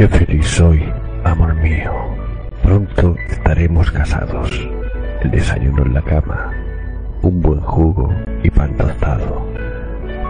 [0.00, 0.82] Qué feliz soy,
[1.24, 1.92] amor mío.
[2.62, 4.50] Pronto estaremos casados.
[5.20, 6.54] El desayuno en la cama,
[7.20, 8.10] un buen jugo
[8.42, 9.46] y pan tostado.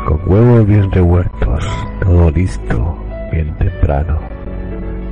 [0.09, 1.65] Con huevos bien revueltos,
[2.03, 2.99] todo listo,
[3.31, 4.19] bien temprano.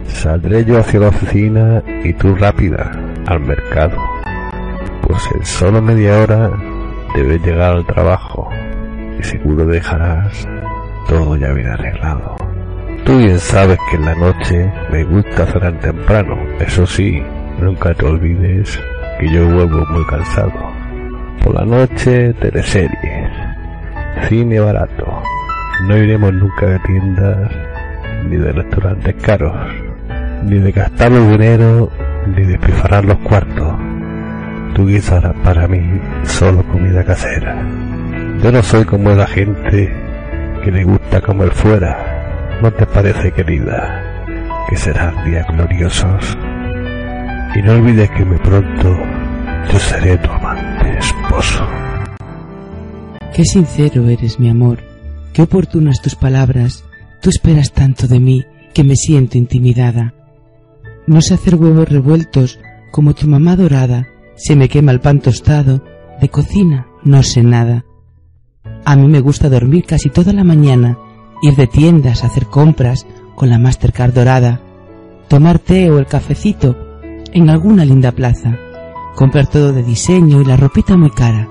[0.09, 2.90] Saldré yo hacia la oficina y tú rápida
[3.27, 3.96] al mercado.
[5.03, 6.50] Pues en solo media hora
[7.14, 8.50] debes llegar al trabajo
[9.21, 10.49] y seguro dejarás
[11.07, 12.57] todo ya bien arreglado.
[13.04, 17.22] Tú bien sabes que en la noche me gusta cenar temprano, eso sí,
[17.61, 18.79] nunca te olvides
[19.18, 20.52] que yo vuelvo muy cansado.
[21.43, 23.30] Por la noche, teleseries,
[24.29, 25.22] cine barato.
[25.86, 27.50] No iremos nunca de tiendas
[28.29, 29.54] ni de restaurantes caros,
[30.44, 31.90] ni de gastar el dinero,
[32.36, 33.74] ni de pifarar los cuartos.
[34.74, 37.56] Tú guisarás para mí solo comida casera.
[38.42, 39.92] Yo no soy como la gente
[40.62, 42.17] que le gusta comer fuera.
[42.62, 44.27] ¿No te parece, querida,
[44.69, 46.37] que serán días gloriosos?
[47.55, 48.97] Y no olvides que muy pronto
[49.73, 51.64] yo seré tu amante esposo.
[53.33, 54.81] Qué sincero eres, mi amor.
[55.33, 56.84] Qué oportunas tus palabras.
[57.23, 60.14] Tú esperas tanto de mí que me siento intimidada.
[61.06, 62.59] No sé hacer huevos revueltos
[62.91, 64.09] como tu mamá dorada.
[64.34, 65.84] Se me quema el pan tostado.
[66.20, 67.84] De cocina no sé nada.
[68.84, 70.98] A mí me gusta dormir casi toda la mañana,
[71.42, 74.61] ir de tiendas, hacer compras con la Mastercard dorada,
[75.28, 76.77] tomar té o el cafecito
[77.33, 78.56] en alguna linda plaza,
[79.14, 81.48] comprar todo de diseño y la ropita muy cara,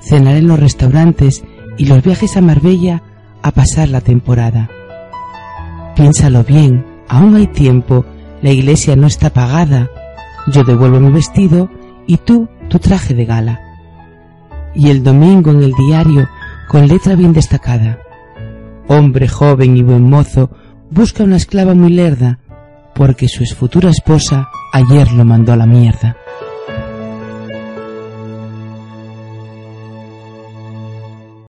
[0.00, 1.44] cenar en los restaurantes
[1.78, 3.02] y los viajes a Marbella
[3.42, 4.68] a pasar la temporada.
[5.94, 8.04] Piénsalo bien, aún hay tiempo,
[8.40, 9.88] la iglesia no está pagada,
[10.48, 11.70] yo devuelvo mi vestido
[12.06, 13.60] y tú tu traje de gala.
[14.74, 16.28] Y el domingo en el diario,
[16.68, 17.98] con letra bien destacada.
[18.88, 20.50] Hombre joven y buen mozo
[20.90, 22.38] busca una esclava muy lerda,
[22.94, 26.16] porque su futura esposa ayer lo mandó a la mierda.